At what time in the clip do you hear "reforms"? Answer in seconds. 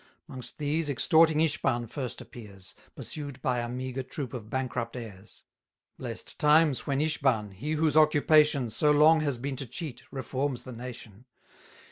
10.09-10.63